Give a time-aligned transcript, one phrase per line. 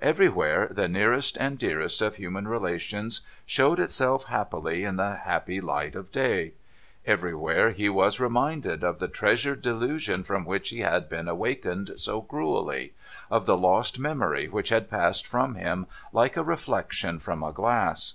[0.00, 5.96] Everywhere, the nearest and dearest of human relations showed itself happily in the "happy light
[5.96, 6.52] of day.
[7.04, 11.08] Everywhere, he was 5o6 NO THOROUGHFARE reminded of the treasured delusion from which he had
[11.08, 12.92] been awakened so cruelly—
[13.32, 18.14] of the lost memory which had passed from him like a reflection from a glass.